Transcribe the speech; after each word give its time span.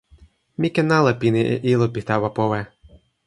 mi 0.59 0.67
ken 0.75 0.89
ala 0.97 1.11
pini 1.21 1.41
e 1.53 1.55
ilo 1.73 1.87
pi 1.93 2.01
tawa 2.09 2.29
powe. 2.37 2.59